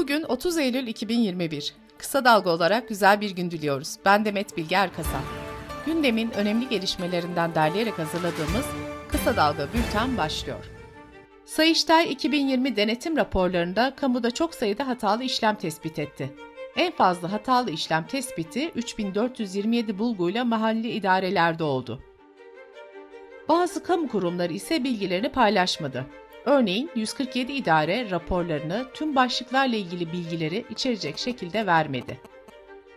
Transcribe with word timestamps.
Bugün 0.00 0.22
30 0.22 0.58
Eylül 0.58 0.86
2021. 0.86 1.74
Kısa 1.98 2.24
dalga 2.24 2.50
olarak 2.50 2.88
güzel 2.88 3.20
bir 3.20 3.30
gün 3.30 3.50
diliyoruz. 3.50 3.96
Ben 4.04 4.24
Demet 4.24 4.56
Bilge 4.56 4.74
Erkasap. 4.74 5.22
Gündemin 5.86 6.30
önemli 6.30 6.68
gelişmelerinden 6.68 7.54
derleyerek 7.54 7.98
hazırladığımız 7.98 8.66
Kısa 9.08 9.36
Dalga 9.36 9.68
Bülten 9.74 10.16
başlıyor. 10.16 10.70
Sayıştay 11.44 12.12
2020 12.12 12.76
denetim 12.76 13.16
raporlarında 13.16 13.94
kamuda 13.96 14.30
çok 14.30 14.54
sayıda 14.54 14.88
hatalı 14.88 15.22
işlem 15.22 15.56
tespit 15.56 15.98
etti. 15.98 16.30
En 16.76 16.92
fazla 16.92 17.32
hatalı 17.32 17.70
işlem 17.70 18.06
tespiti 18.06 18.70
3427 18.74 19.98
bulguyla 19.98 20.44
mahalli 20.44 20.90
idarelerde 20.90 21.64
oldu. 21.64 22.02
Bazı 23.48 23.82
kamu 23.82 24.08
kurumları 24.08 24.52
ise 24.52 24.84
bilgilerini 24.84 25.28
paylaşmadı. 25.32 26.06
Örneğin 26.44 26.90
147 26.94 27.52
idare 27.52 28.10
raporlarını 28.10 28.86
tüm 28.94 29.16
başlıklarla 29.16 29.76
ilgili 29.76 30.12
bilgileri 30.12 30.64
içerecek 30.70 31.18
şekilde 31.18 31.66
vermedi. 31.66 32.20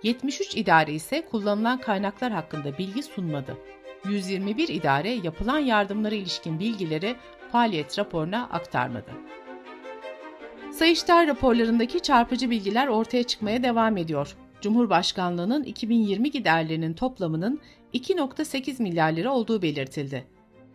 73 0.04 0.56
idare 0.56 0.94
ise 0.94 1.26
kullanılan 1.32 1.82
kaynaklar 1.82 2.32
hakkında 2.32 2.78
bilgi 2.78 3.04
sunmadı. 3.04 3.58
121 4.06 4.68
idare 4.68 5.10
yapılan 5.10 5.60
yardımlara 5.60 6.16
ilişkin 6.16 6.60
bilgileri 6.60 7.16
faaliyet 7.52 8.00
raporuna 8.00 8.50
aktarmadı. 8.52 9.12
Sayıştay 10.72 11.28
raporlarındaki 11.28 12.00
çarpıcı 12.00 12.50
bilgiler 12.50 12.88
ortaya 12.88 13.24
çıkmaya 13.24 13.64
devam 13.64 13.98
ediyor. 13.98 14.36
Cumhurbaşkanlığının 14.62 15.64
2020 15.64 16.32
giderlerinin 16.32 16.94
toplamının 16.94 17.60
2.8 17.94 18.82
milyar 18.82 19.12
lira 19.12 19.32
olduğu 19.34 19.62
belirtildi. 19.62 20.33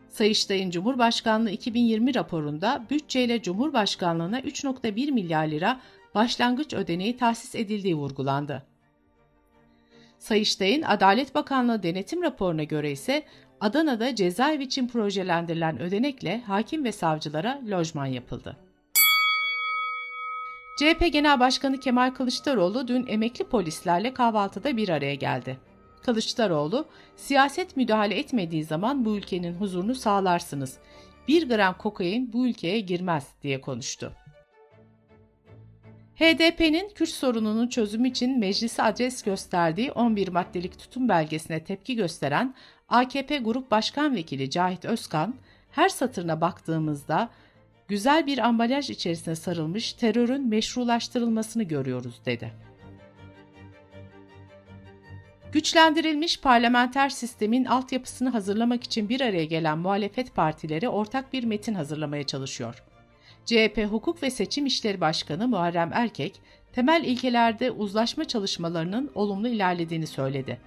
Sayıştay'ın 0.08 0.70
Cumhurbaşkanlığı 0.70 1.50
2020 1.50 2.14
raporunda 2.14 2.86
bütçeyle 2.90 3.42
Cumhurbaşkanlığına 3.42 4.40
3.1 4.40 5.12
milyar 5.12 5.46
lira 5.46 5.80
başlangıç 6.14 6.74
ödeneği 6.74 7.16
tahsis 7.16 7.54
edildiği 7.54 7.94
vurgulandı. 7.94 8.66
Sayıştay'ın 10.18 10.82
Adalet 10.82 11.34
Bakanlığı 11.34 11.82
denetim 11.82 12.22
raporuna 12.22 12.64
göre 12.64 12.90
ise 12.90 13.22
Adana'da 13.60 14.14
cezaevi 14.14 14.62
için 14.62 14.88
projelendirilen 14.88 15.80
ödenekle 15.80 16.40
hakim 16.40 16.84
ve 16.84 16.92
savcılara 16.92 17.60
lojman 17.70 18.06
yapıldı. 18.06 18.56
CHP 20.78 21.12
Genel 21.12 21.40
Başkanı 21.40 21.80
Kemal 21.80 22.10
Kılıçdaroğlu 22.10 22.88
dün 22.88 23.06
emekli 23.06 23.44
polislerle 23.44 24.14
kahvaltıda 24.14 24.76
bir 24.76 24.88
araya 24.88 25.14
geldi. 25.14 25.67
Kılıçdaroğlu, 26.02 26.86
siyaset 27.16 27.76
müdahale 27.76 28.18
etmediği 28.18 28.64
zaman 28.64 29.04
bu 29.04 29.16
ülkenin 29.16 29.54
huzurunu 29.54 29.94
sağlarsınız. 29.94 30.78
Bir 31.28 31.48
gram 31.48 31.78
kokain 31.78 32.32
bu 32.32 32.46
ülkeye 32.46 32.80
girmez 32.80 33.26
diye 33.42 33.60
konuştu. 33.60 34.12
HDP'nin 36.16 36.88
Kürt 36.94 37.08
sorununun 37.08 37.68
çözümü 37.68 38.08
için 38.08 38.38
meclisi 38.38 38.82
adres 38.82 39.22
gösterdiği 39.22 39.92
11 39.92 40.28
maddelik 40.28 40.78
tutum 40.78 41.08
belgesine 41.08 41.64
tepki 41.64 41.96
gösteren 41.96 42.54
AKP 42.88 43.38
Grup 43.38 43.70
Başkan 43.70 44.14
Vekili 44.14 44.50
Cahit 44.50 44.84
Özkan, 44.84 45.34
her 45.70 45.88
satırına 45.88 46.40
baktığımızda 46.40 47.28
güzel 47.88 48.26
bir 48.26 48.38
ambalaj 48.38 48.90
içerisine 48.90 49.36
sarılmış 49.36 49.92
terörün 49.92 50.48
meşrulaştırılmasını 50.48 51.62
görüyoruz 51.62 52.20
dedi. 52.26 52.67
Güçlendirilmiş 55.52 56.40
parlamenter 56.40 57.08
sistemin 57.08 57.64
altyapısını 57.64 58.28
hazırlamak 58.28 58.84
için 58.84 59.08
bir 59.08 59.20
araya 59.20 59.44
gelen 59.44 59.78
muhalefet 59.78 60.34
partileri 60.34 60.88
ortak 60.88 61.32
bir 61.32 61.44
metin 61.44 61.74
hazırlamaya 61.74 62.24
çalışıyor. 62.24 62.82
CHP 63.44 63.86
Hukuk 63.90 64.22
ve 64.22 64.30
Seçim 64.30 64.66
İşleri 64.66 65.00
Başkanı 65.00 65.48
Muharrem 65.48 65.90
Erkek, 65.92 66.40
temel 66.72 67.04
ilkelerde 67.04 67.70
uzlaşma 67.70 68.24
çalışmalarının 68.24 69.10
olumlu 69.14 69.48
ilerlediğini 69.48 70.06
söyledi. 70.06 70.60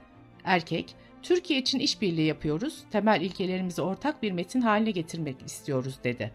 Erkek, 0.44 0.96
Türkiye 1.24 1.60
için 1.60 1.80
işbirliği 1.80 2.26
yapıyoruz, 2.28 2.84
temel 2.92 3.22
ilkelerimizi 3.22 3.82
ortak 3.82 4.24
bir 4.24 4.32
metin 4.32 4.62
haline 4.62 4.92
getirmek 4.92 5.36
istiyoruz 5.46 6.00
dedi. 6.04 6.32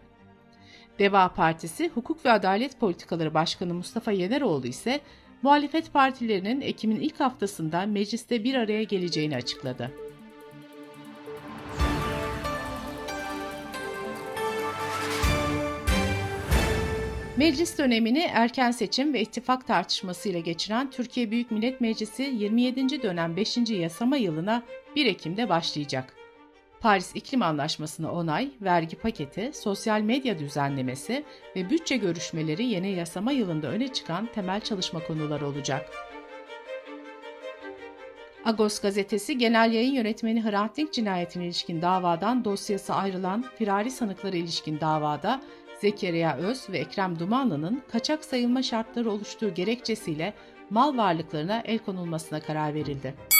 Deva 0.99 1.33
Partisi 1.33 1.89
Hukuk 1.89 2.25
ve 2.25 2.31
Adalet 2.31 2.79
Politikaları 2.79 3.33
Başkanı 3.33 3.73
Mustafa 3.73 4.11
Yeneroğlu 4.11 4.67
ise 4.67 5.01
muhalefet 5.43 5.93
partilerinin 5.93 6.61
Ekim'in 6.61 6.99
ilk 6.99 7.19
haftasında 7.19 7.85
mecliste 7.85 8.43
bir 8.43 8.55
araya 8.55 8.83
geleceğini 8.83 9.35
açıkladı. 9.35 9.91
Meclis 17.37 17.77
dönemini 17.77 18.19
erken 18.19 18.71
seçim 18.71 19.13
ve 19.13 19.21
ittifak 19.21 19.67
tartışmasıyla 19.67 20.39
geçiren 20.39 20.91
Türkiye 20.91 21.31
Büyük 21.31 21.51
Millet 21.51 21.81
Meclisi 21.81 22.23
27. 22.23 23.01
dönem 23.03 23.35
5. 23.35 23.57
yasama 23.69 24.17
yılına 24.17 24.63
1 24.95 25.05
Ekim'de 25.05 25.49
başlayacak. 25.49 26.16
Paris 26.81 27.15
İklim 27.15 27.41
Anlaşması'na 27.41 28.11
onay, 28.11 28.49
vergi 28.61 28.95
paketi, 28.95 29.51
sosyal 29.53 30.01
medya 30.01 30.39
düzenlemesi 30.39 31.23
ve 31.55 31.69
bütçe 31.69 31.97
görüşmeleri 31.97 32.65
yeni 32.65 32.89
yasama 32.89 33.31
yılında 33.31 33.67
öne 33.67 33.93
çıkan 33.93 34.25
temel 34.25 34.61
çalışma 34.61 34.99
konuları 34.99 35.47
olacak. 35.47 35.89
Agos 38.45 38.79
gazetesi 38.79 39.37
genel 39.37 39.71
yayın 39.71 39.93
yönetmeni 39.93 40.43
Hrant 40.43 40.77
Dink 40.77 40.93
cinayetine 40.93 41.45
ilişkin 41.45 41.81
davadan 41.81 42.45
dosyası 42.45 42.93
ayrılan 42.93 43.45
firari 43.57 43.91
sanıklara 43.91 44.37
ilişkin 44.37 44.79
davada 44.79 45.41
Zekeriya 45.81 46.37
Öz 46.37 46.69
ve 46.69 46.77
Ekrem 46.77 47.19
Dumanlı'nın 47.19 47.81
kaçak 47.91 48.25
sayılma 48.25 48.63
şartları 48.63 49.11
oluştuğu 49.11 49.53
gerekçesiyle 49.53 50.33
mal 50.69 50.97
varlıklarına 50.97 51.61
el 51.65 51.79
konulmasına 51.79 52.39
karar 52.39 52.73
verildi. 52.73 53.36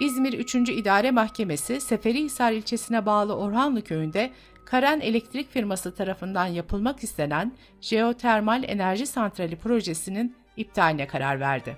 İzmir 0.00 0.32
3. 0.32 0.54
İdare 0.54 1.10
Mahkemesi 1.10 1.80
Seferihisar 1.80 2.52
ilçesine 2.52 3.06
bağlı 3.06 3.36
Orhanlı 3.36 3.82
köyünde 3.82 4.30
Karen 4.64 5.00
Elektrik 5.00 5.50
firması 5.50 5.94
tarafından 5.94 6.46
yapılmak 6.46 7.02
istenen 7.02 7.52
jeotermal 7.80 8.64
enerji 8.64 9.06
santrali 9.06 9.56
projesinin 9.56 10.36
iptaline 10.56 11.06
karar 11.06 11.40
verdi. 11.40 11.76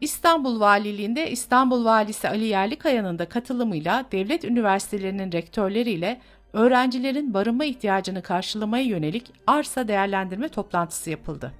İstanbul 0.00 0.60
Valiliğinde 0.60 1.30
İstanbul 1.30 1.84
Valisi 1.84 2.28
Ali 2.28 2.44
Yerlikaya'nın 2.44 3.18
da 3.18 3.28
katılımıyla 3.28 4.04
devlet 4.12 4.44
üniversitelerinin 4.44 5.32
rektörleriyle 5.32 6.20
öğrencilerin 6.52 7.34
barınma 7.34 7.64
ihtiyacını 7.64 8.22
karşılamaya 8.22 8.84
yönelik 8.84 9.32
arsa 9.46 9.88
değerlendirme 9.88 10.48
toplantısı 10.48 11.10
yapıldı. 11.10 11.52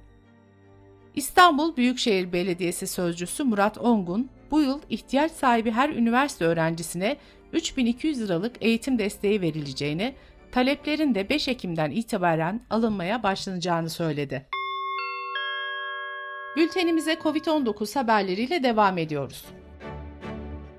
İstanbul 1.15 1.75
Büyükşehir 1.75 2.33
Belediyesi 2.33 2.87
Sözcüsü 2.87 3.43
Murat 3.43 3.77
Ongun, 3.77 4.29
bu 4.51 4.61
yıl 4.61 4.81
ihtiyaç 4.89 5.31
sahibi 5.31 5.71
her 5.71 5.89
üniversite 5.89 6.45
öğrencisine 6.45 7.17
3200 7.53 8.21
liralık 8.21 8.55
eğitim 8.61 8.99
desteği 8.99 9.41
verileceğini, 9.41 10.15
taleplerin 10.51 11.15
de 11.15 11.29
5 11.29 11.47
Ekim'den 11.47 11.91
itibaren 11.91 12.61
alınmaya 12.69 13.23
başlanacağını 13.23 13.89
söyledi. 13.89 14.45
Bültenimize 16.57 17.13
COVID-19 17.13 17.99
haberleriyle 17.99 18.63
devam 18.63 18.97
ediyoruz. 18.97 19.45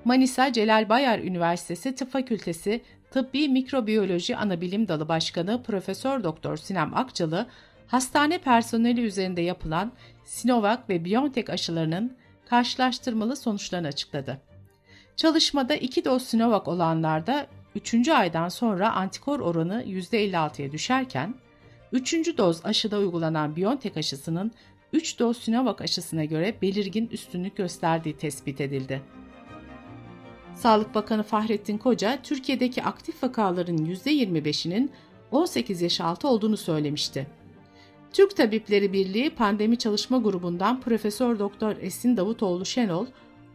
Manisa 0.05 0.53
Celal 0.53 0.89
Bayar 0.89 1.19
Üniversitesi 1.19 1.95
Tıp 1.95 2.11
Fakültesi 2.11 2.81
Tıbbi 3.11 3.49
Mikrobiyoloji 3.49 4.35
Anabilim 4.35 4.87
Dalı 4.87 5.07
Başkanı 5.07 5.63
Profesör 5.63 6.23
Doktor 6.23 6.57
Sinem 6.57 6.93
Akçalı, 6.93 7.47
hastane 7.87 8.37
personeli 8.37 9.01
üzerinde 9.01 9.41
yapılan 9.41 9.91
Sinovac 10.23 10.79
ve 10.89 11.05
BioNTech 11.05 11.49
aşılarının 11.49 12.17
karşılaştırmalı 12.49 13.35
sonuçlarını 13.35 13.87
açıkladı. 13.87 14.41
Çalışmada 15.15 15.75
2 15.75 16.05
doz 16.05 16.23
Sinovac 16.23 16.67
olanlarda 16.67 17.47
3. 17.75 18.09
aydan 18.09 18.49
sonra 18.49 18.93
antikor 18.93 19.39
oranı 19.39 19.83
%56'ya 19.83 20.71
düşerken, 20.71 21.35
3. 21.91 22.37
doz 22.37 22.65
aşıda 22.65 22.99
uygulanan 22.99 23.55
BioNTech 23.55 23.97
aşısının 23.97 24.51
3 24.93 25.19
doz 25.19 25.37
Sinovac 25.37 25.81
aşısına 25.81 26.25
göre 26.25 26.55
belirgin 26.61 27.07
üstünlük 27.07 27.57
gösterdiği 27.57 28.17
tespit 28.17 28.61
edildi. 28.61 29.01
Sağlık 30.55 30.95
Bakanı 30.95 31.23
Fahrettin 31.23 31.77
Koca, 31.77 32.19
Türkiye'deki 32.23 32.83
aktif 32.83 33.23
vakaların 33.23 33.77
%25'inin 33.77 34.91
18 35.31 35.81
yaş 35.81 36.01
altı 36.01 36.27
olduğunu 36.27 36.57
söylemişti. 36.57 37.27
Türk 38.13 38.35
Tabipleri 38.35 38.93
Birliği 38.93 39.29
Pandemi 39.29 39.77
Çalışma 39.77 40.17
Grubu'ndan 40.17 40.81
Profesör 40.81 41.39
Doktor 41.39 41.75
Esin 41.81 42.17
Davutoğlu 42.17 42.65
Şenol, 42.65 43.05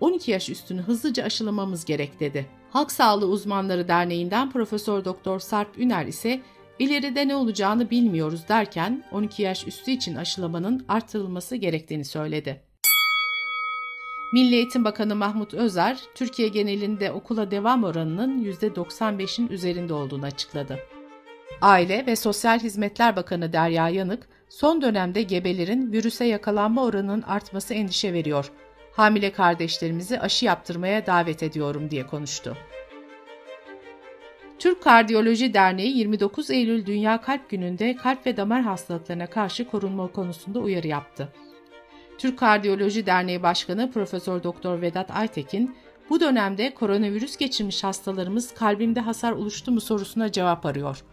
12 0.00 0.30
yaş 0.30 0.50
üstünü 0.50 0.80
hızlıca 0.80 1.24
aşılamamız 1.24 1.84
gerek 1.84 2.20
dedi. 2.20 2.46
Halk 2.70 2.92
Sağlığı 2.92 3.26
Uzmanları 3.26 3.88
Derneği'nden 3.88 4.50
Profesör 4.50 5.04
Doktor 5.04 5.40
Sarp 5.40 5.78
Üner 5.78 6.06
ise 6.06 6.40
ileride 6.78 7.28
ne 7.28 7.36
olacağını 7.36 7.90
bilmiyoruz 7.90 8.48
derken 8.48 9.04
12 9.12 9.42
yaş 9.42 9.66
üstü 9.66 9.90
için 9.90 10.14
aşılamanın 10.14 10.84
artırılması 10.88 11.56
gerektiğini 11.56 12.04
söyledi. 12.04 12.60
Milli 14.32 14.54
Eğitim 14.54 14.84
Bakanı 14.84 15.16
Mahmut 15.16 15.54
Özer, 15.54 16.00
Türkiye 16.14 16.48
genelinde 16.48 17.12
okula 17.12 17.50
devam 17.50 17.84
oranının 17.84 18.44
%95'in 18.44 19.48
üzerinde 19.48 19.94
olduğunu 19.94 20.24
açıkladı. 20.24 20.78
Aile 21.60 22.06
ve 22.06 22.16
Sosyal 22.16 22.58
Hizmetler 22.58 23.16
Bakanı 23.16 23.52
Derya 23.52 23.88
Yanık, 23.88 24.28
Son 24.54 24.82
dönemde 24.82 25.22
gebelerin 25.22 25.92
virüse 25.92 26.24
yakalanma 26.24 26.84
oranının 26.84 27.22
artması 27.22 27.74
endişe 27.74 28.12
veriyor. 28.12 28.52
Hamile 28.92 29.32
kardeşlerimizi 29.32 30.20
aşı 30.20 30.44
yaptırmaya 30.44 31.06
davet 31.06 31.42
ediyorum 31.42 31.90
diye 31.90 32.06
konuştu. 32.06 32.56
Türk 34.58 34.82
Kardiyoloji 34.82 35.54
Derneği 35.54 35.98
29 35.98 36.50
Eylül 36.50 36.86
Dünya 36.86 37.20
Kalp 37.20 37.50
Günü'nde 37.50 37.96
kalp 37.96 38.26
ve 38.26 38.36
damar 38.36 38.62
hastalıklarına 38.62 39.26
karşı 39.26 39.68
korunma 39.68 40.12
konusunda 40.12 40.58
uyarı 40.58 40.86
yaptı. 40.86 41.28
Türk 42.18 42.38
Kardiyoloji 42.38 43.06
Derneği 43.06 43.42
Başkanı 43.42 43.90
Profesör 43.90 44.42
Doktor 44.42 44.80
Vedat 44.80 45.10
Aytekin, 45.10 45.76
bu 46.10 46.20
dönemde 46.20 46.74
koronavirüs 46.74 47.36
geçirmiş 47.36 47.84
hastalarımız 47.84 48.54
kalbimde 48.54 49.00
hasar 49.00 49.32
oluştu 49.32 49.72
mu 49.72 49.80
sorusuna 49.80 50.32
cevap 50.32 50.66
arıyor. 50.66 51.04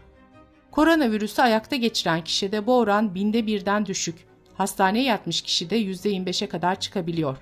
Koronavirüsü 0.71 1.41
ayakta 1.41 1.75
geçiren 1.75 2.23
kişide 2.23 2.67
bu 2.67 2.77
oran 2.77 3.15
binde 3.15 3.47
birden 3.47 3.85
düşük. 3.85 4.15
Hastaneye 4.53 5.05
yatmış 5.05 5.41
kişide 5.41 5.81
%25'e 5.81 6.49
kadar 6.49 6.79
çıkabiliyor. 6.79 7.37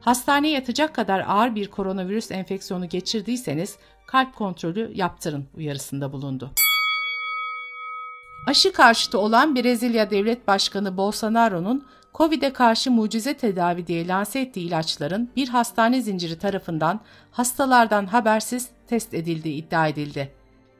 Hastaneye 0.00 0.54
yatacak 0.54 0.94
kadar 0.94 1.24
ağır 1.28 1.54
bir 1.54 1.70
koronavirüs 1.70 2.30
enfeksiyonu 2.30 2.88
geçirdiyseniz 2.88 3.76
kalp 4.06 4.34
kontrolü 4.34 4.92
yaptırın 4.94 5.46
uyarısında 5.56 6.12
bulundu. 6.12 6.50
Aşı 8.46 8.72
karşıtı 8.72 9.18
olan 9.18 9.56
Brezilya 9.56 10.10
Devlet 10.10 10.48
Başkanı 10.48 10.96
Bolsonaro'nun 10.96 11.86
COVID'e 12.14 12.52
karşı 12.52 12.90
mucize 12.90 13.34
tedavi 13.34 13.86
diye 13.86 14.08
lanse 14.08 14.40
ettiği 14.40 14.66
ilaçların 14.66 15.30
bir 15.36 15.48
hastane 15.48 16.00
zinciri 16.00 16.38
tarafından 16.38 17.00
hastalardan 17.30 18.06
habersiz 18.06 18.68
test 18.86 19.14
edildiği 19.14 19.54
iddia 19.54 19.88
edildi. 19.88 20.32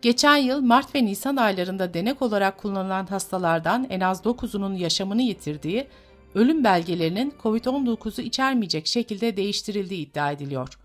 Geçen 0.03 0.37
yıl 0.37 0.61
Mart 0.61 0.95
ve 0.95 1.05
Nisan 1.05 1.37
aylarında 1.37 1.95
denek 1.95 2.23
olarak 2.23 2.59
kullanılan 2.59 3.07
hastalardan 3.07 3.87
en 3.91 4.01
az 4.01 4.21
9'unun 4.21 4.77
yaşamını 4.77 5.23
yitirdiği, 5.23 5.89
ölüm 6.35 6.65
belgelerinin 6.65 7.35
COVID-19'u 7.43 8.23
içermeyecek 8.23 8.87
şekilde 8.87 9.37
değiştirildiği 9.37 10.07
iddia 10.07 10.33
ediliyor. 10.33 10.79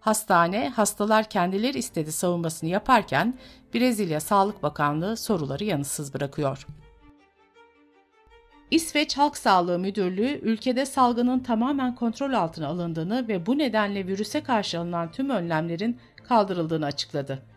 Hastane, 0.00 0.68
hastalar 0.68 1.30
kendileri 1.30 1.78
istedi 1.78 2.12
savunmasını 2.12 2.70
yaparken 2.70 3.38
Brezilya 3.74 4.20
Sağlık 4.20 4.62
Bakanlığı 4.62 5.16
soruları 5.16 5.64
yanıtsız 5.64 6.14
bırakıyor. 6.14 6.66
İsveç 8.70 9.16
Halk 9.16 9.36
Sağlığı 9.36 9.78
Müdürlüğü 9.78 10.40
ülkede 10.42 10.86
salgının 10.86 11.40
tamamen 11.40 11.94
kontrol 11.94 12.32
altına 12.32 12.66
alındığını 12.68 13.28
ve 13.28 13.46
bu 13.46 13.58
nedenle 13.58 14.06
virüse 14.06 14.42
karşı 14.42 14.80
alınan 14.80 15.12
tüm 15.12 15.30
önlemlerin 15.30 15.98
kaldırıldığını 16.28 16.86
açıkladı. 16.86 17.53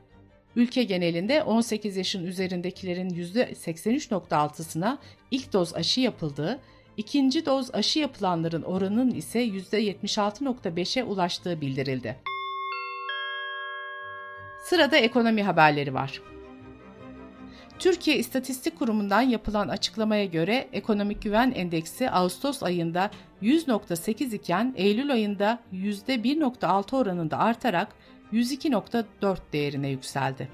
Ülke 0.57 0.83
genelinde 0.83 1.43
18 1.43 1.97
yaşın 1.97 2.25
üzerindekilerin 2.25 3.09
%83.6'sına 3.09 4.97
ilk 5.31 5.53
doz 5.53 5.75
aşı 5.75 6.01
yapıldığı, 6.01 6.59
ikinci 6.97 7.45
doz 7.45 7.75
aşı 7.75 7.99
yapılanların 7.99 8.61
oranının 8.61 9.11
ise 9.11 9.45
%76.5'e 9.45 11.03
ulaştığı 11.03 11.61
bildirildi. 11.61 12.15
Sırada 14.63 14.97
ekonomi 14.97 15.43
haberleri 15.43 15.93
var. 15.93 16.21
Türkiye 17.79 18.17
İstatistik 18.17 18.79
Kurumu'ndan 18.79 19.21
yapılan 19.21 19.67
açıklamaya 19.67 20.25
göre 20.25 20.67
ekonomik 20.73 21.21
güven 21.21 21.51
endeksi 21.55 22.09
Ağustos 22.09 22.63
ayında 22.63 23.11
100.8 23.41 24.35
iken 24.35 24.73
Eylül 24.77 25.11
ayında 25.11 25.59
%1.6 25.73 26.95
oranında 26.95 27.37
artarak 27.37 27.87
102.4 28.33 29.37
değerine 29.53 29.89
yükseldi. 29.89 30.49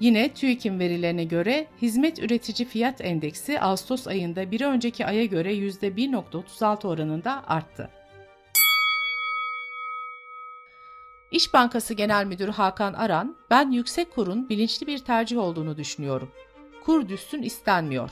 Yine 0.00 0.28
TÜİK'in 0.34 0.78
verilerine 0.78 1.24
göre 1.24 1.66
hizmet 1.82 2.18
üretici 2.18 2.68
fiyat 2.68 3.00
endeksi 3.00 3.60
Ağustos 3.60 4.06
ayında 4.06 4.50
bir 4.50 4.60
önceki 4.60 5.06
aya 5.06 5.24
göre 5.24 5.54
%1.36 5.54 6.86
oranında 6.86 7.44
arttı. 7.46 7.90
İş 11.30 11.54
Bankası 11.54 11.94
Genel 11.94 12.26
Müdürü 12.26 12.50
Hakan 12.50 12.92
Aran, 12.92 13.36
ben 13.50 13.70
yüksek 13.70 14.14
kurun 14.14 14.48
bilinçli 14.48 14.86
bir 14.86 14.98
tercih 14.98 15.38
olduğunu 15.38 15.76
düşünüyorum. 15.76 16.30
Kur 16.84 17.08
düşsün 17.08 17.42
istenmiyor. 17.42 18.10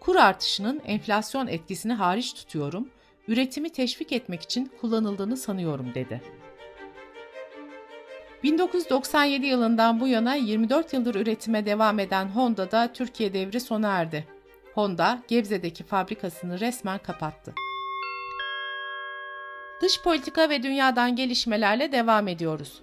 Kur 0.00 0.16
artışının 0.16 0.80
enflasyon 0.86 1.46
etkisini 1.46 1.92
hariç 1.92 2.34
tutuyorum, 2.34 2.88
üretimi 3.28 3.70
teşvik 3.70 4.12
etmek 4.12 4.42
için 4.42 4.72
kullanıldığını 4.80 5.36
sanıyorum 5.36 5.94
dedi. 5.94 6.22
1997 8.42 9.46
yılından 9.46 10.00
bu 10.00 10.08
yana 10.08 10.34
24 10.34 10.92
yıldır 10.92 11.14
üretime 11.14 11.66
devam 11.66 11.98
eden 11.98 12.26
Honda'da 12.26 12.92
Türkiye 12.92 13.32
devri 13.32 13.60
sona 13.60 13.88
erdi. 13.88 14.26
Honda, 14.74 15.22
Gebze'deki 15.28 15.84
fabrikasını 15.84 16.60
resmen 16.60 16.98
kapattı. 16.98 17.54
Dış 19.82 20.02
politika 20.02 20.50
ve 20.50 20.62
dünyadan 20.62 21.16
gelişmelerle 21.16 21.92
devam 21.92 22.28
ediyoruz. 22.28 22.82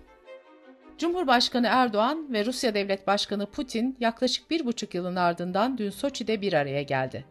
Cumhurbaşkanı 0.97 1.67
Erdoğan 1.67 2.33
ve 2.33 2.45
Rusya 2.45 2.73
Devlet 2.73 3.07
Başkanı 3.07 3.45
Putin 3.45 3.97
yaklaşık 3.99 4.51
bir 4.51 4.65
buçuk 4.65 4.93
yılın 4.93 5.15
ardından 5.15 5.77
dün 5.77 5.89
Soçi'de 5.89 6.41
bir 6.41 6.53
araya 6.53 6.81
geldi. 6.81 7.25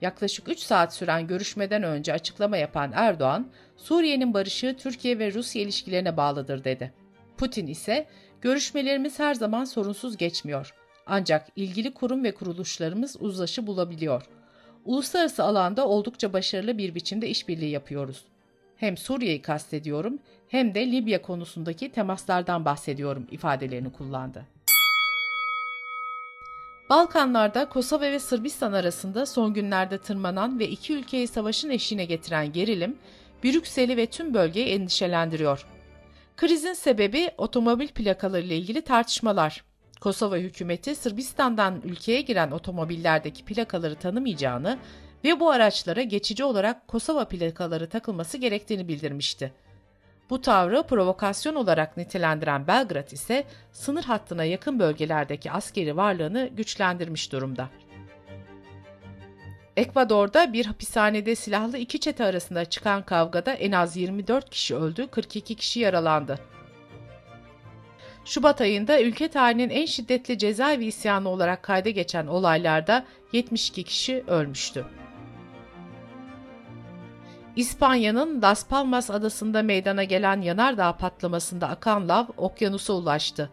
Yaklaşık 0.00 0.48
3 0.48 0.58
saat 0.58 0.94
süren 0.94 1.26
görüşmeden 1.26 1.82
önce 1.82 2.12
açıklama 2.12 2.56
yapan 2.56 2.92
Erdoğan, 2.94 3.46
Suriye'nin 3.76 4.34
barışı 4.34 4.76
Türkiye 4.78 5.18
ve 5.18 5.32
Rusya 5.32 5.62
ilişkilerine 5.62 6.16
bağlıdır 6.16 6.64
dedi. 6.64 7.05
Putin 7.38 7.66
ise, 7.66 8.06
görüşmelerimiz 8.40 9.18
her 9.18 9.34
zaman 9.34 9.64
sorunsuz 9.64 10.16
geçmiyor. 10.16 10.74
Ancak 11.06 11.48
ilgili 11.56 11.94
kurum 11.94 12.24
ve 12.24 12.34
kuruluşlarımız 12.34 13.16
uzlaşı 13.20 13.66
bulabiliyor. 13.66 14.22
Uluslararası 14.84 15.44
alanda 15.44 15.88
oldukça 15.88 16.32
başarılı 16.32 16.78
bir 16.78 16.94
biçimde 16.94 17.28
işbirliği 17.28 17.70
yapıyoruz. 17.70 18.24
Hem 18.76 18.96
Suriye'yi 18.96 19.42
kastediyorum 19.42 20.18
hem 20.48 20.74
de 20.74 20.92
Libya 20.92 21.22
konusundaki 21.22 21.92
temaslardan 21.92 22.64
bahsediyorum 22.64 23.26
ifadelerini 23.30 23.92
kullandı. 23.92 24.46
Balkanlarda 26.90 27.68
Kosova 27.68 28.04
ve 28.04 28.18
Sırbistan 28.18 28.72
arasında 28.72 29.26
son 29.26 29.54
günlerde 29.54 29.98
tırmanan 29.98 30.58
ve 30.58 30.68
iki 30.68 30.92
ülkeyi 30.92 31.28
savaşın 31.28 31.70
eşiğine 31.70 32.04
getiren 32.04 32.52
gerilim, 32.52 32.96
Brüksel'i 33.44 33.96
ve 33.96 34.06
tüm 34.06 34.34
bölgeyi 34.34 34.66
endişelendiriyor. 34.66 35.66
Krizin 36.36 36.72
sebebi 36.72 37.30
otomobil 37.38 37.88
plakaları 37.88 38.42
ile 38.42 38.56
ilgili 38.56 38.82
tartışmalar. 38.82 39.64
Kosova 40.00 40.36
hükümeti 40.36 40.94
Sırbistan'dan 40.94 41.80
ülkeye 41.84 42.20
giren 42.20 42.50
otomobillerdeki 42.50 43.44
plakaları 43.44 43.94
tanımayacağını 43.94 44.78
ve 45.24 45.40
bu 45.40 45.50
araçlara 45.50 46.02
geçici 46.02 46.44
olarak 46.44 46.88
Kosova 46.88 47.24
plakaları 47.24 47.88
takılması 47.88 48.38
gerektiğini 48.38 48.88
bildirmişti. 48.88 49.52
Bu 50.30 50.40
tavrı 50.40 50.82
provokasyon 50.82 51.54
olarak 51.54 51.96
nitelendiren 51.96 52.66
Belgrad 52.66 53.10
ise 53.10 53.44
sınır 53.72 54.04
hattına 54.04 54.44
yakın 54.44 54.78
bölgelerdeki 54.78 55.50
askeri 55.50 55.96
varlığını 55.96 56.50
güçlendirmiş 56.56 57.32
durumda. 57.32 57.68
Ekvador'da 59.76 60.52
bir 60.52 60.66
hapishanede 60.66 61.34
silahlı 61.34 61.78
iki 61.78 62.00
çete 62.00 62.24
arasında 62.24 62.64
çıkan 62.64 63.02
kavgada 63.02 63.52
en 63.52 63.72
az 63.72 63.96
24 63.96 64.50
kişi 64.50 64.76
öldü, 64.76 65.06
42 65.06 65.54
kişi 65.54 65.80
yaralandı. 65.80 66.38
Şubat 68.24 68.60
ayında 68.60 69.02
ülke 69.02 69.28
tarihinin 69.28 69.70
en 69.70 69.86
şiddetli 69.86 70.38
cezaevi 70.38 70.84
isyanı 70.84 71.28
olarak 71.28 71.62
kayda 71.62 71.90
geçen 71.90 72.26
olaylarda 72.26 73.04
72 73.32 73.84
kişi 73.84 74.24
ölmüştü. 74.26 74.86
İspanya'nın 77.56 78.42
Las 78.42 78.66
Palmas 78.68 79.10
adasında 79.10 79.62
meydana 79.62 80.04
gelen 80.04 80.40
yanardağ 80.40 80.96
patlamasında 80.96 81.68
akan 81.68 82.08
lav 82.08 82.24
okyanusa 82.36 82.92
ulaştı. 82.92 83.50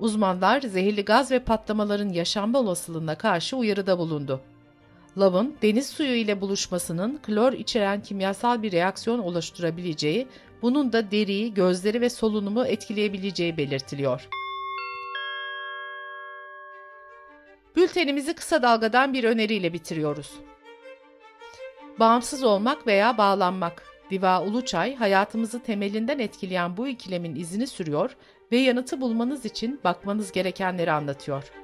Uzmanlar 0.00 0.60
zehirli 0.60 1.04
gaz 1.04 1.30
ve 1.30 1.38
patlamaların 1.38 2.08
yaşanma 2.08 2.58
olasılığına 2.58 3.14
karşı 3.18 3.56
uyarıda 3.56 3.98
bulundu. 3.98 4.40
Lavın 5.18 5.56
deniz 5.62 5.86
suyu 5.86 6.14
ile 6.14 6.40
buluşmasının 6.40 7.18
klor 7.22 7.52
içeren 7.52 8.02
kimyasal 8.02 8.62
bir 8.62 8.72
reaksiyon 8.72 9.18
oluşturabileceği, 9.18 10.28
bunun 10.62 10.92
da 10.92 11.10
deriyi, 11.10 11.54
gözleri 11.54 12.00
ve 12.00 12.10
solunumu 12.10 12.66
etkileyebileceği 12.66 13.56
belirtiliyor. 13.56 14.28
Bültenimizi 17.76 18.34
kısa 18.34 18.62
dalgadan 18.62 19.12
bir 19.12 19.24
öneriyle 19.24 19.72
bitiriyoruz. 19.72 20.32
Bağımsız 21.98 22.42
olmak 22.42 22.86
veya 22.86 23.18
bağlanmak. 23.18 23.82
Diva 24.10 24.42
Uluçay 24.42 24.94
hayatımızı 24.94 25.62
temelinden 25.62 26.18
etkileyen 26.18 26.76
bu 26.76 26.88
ikilemin 26.88 27.36
izini 27.36 27.66
sürüyor 27.66 28.16
ve 28.52 28.56
yanıtı 28.56 29.00
bulmanız 29.00 29.44
için 29.44 29.80
bakmanız 29.84 30.32
gerekenleri 30.32 30.92
anlatıyor. 30.92 31.63